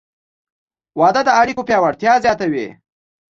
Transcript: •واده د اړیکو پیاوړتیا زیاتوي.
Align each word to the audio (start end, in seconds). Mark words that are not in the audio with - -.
•واده 0.99 1.21
د 1.25 1.29
اړیکو 1.41 1.67
پیاوړتیا 1.67 2.13
زیاتوي. 2.25 2.67